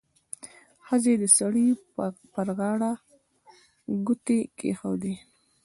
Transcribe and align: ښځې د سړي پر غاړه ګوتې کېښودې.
ښځې 0.85 1.13
د 1.21 1.23
سړي 1.37 1.67
پر 2.33 2.47
غاړه 2.57 2.91
ګوتې 4.07 4.39
کېښودې. 4.57 5.13